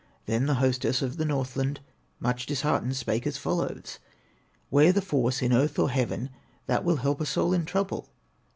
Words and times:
Then 0.25 0.47
the 0.47 0.55
hostess 0.55 1.03
of 1.03 1.17
the 1.17 1.25
Northland, 1.25 1.79
Much 2.19 2.47
disheartened, 2.47 2.95
spake 2.95 3.27
as 3.27 3.37
follows: 3.37 3.99
"Where 4.71 4.91
the 4.91 4.99
force, 4.99 5.43
in 5.43 5.53
earth 5.53 5.77
or 5.77 5.91
heaven, 5.91 6.31
That 6.65 6.83
will 6.83 6.95
help 7.05 7.21
a 7.21 7.25
soul 7.27 7.53
in 7.53 7.65
trouble?" 7.65 8.09